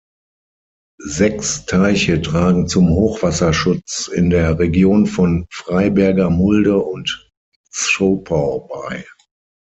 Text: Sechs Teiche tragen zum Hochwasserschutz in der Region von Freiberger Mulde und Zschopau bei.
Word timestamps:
Sechs 1.05 1.67
Teiche 1.67 2.23
tragen 2.23 2.67
zum 2.67 2.89
Hochwasserschutz 2.89 4.07
in 4.11 4.31
der 4.31 4.57
Region 4.57 5.05
von 5.05 5.45
Freiberger 5.51 6.31
Mulde 6.31 6.79
und 6.79 7.29
Zschopau 7.69 8.61
bei. 8.61 9.05